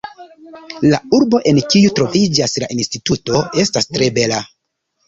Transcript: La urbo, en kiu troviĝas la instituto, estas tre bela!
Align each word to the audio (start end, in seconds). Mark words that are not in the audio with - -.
La 0.93 0.99
urbo, 1.17 1.41
en 1.51 1.61
kiu 1.75 1.93
troviĝas 2.01 2.59
la 2.65 2.73
instituto, 2.79 3.47
estas 3.67 3.93
tre 3.95 4.15
bela! 4.19 4.43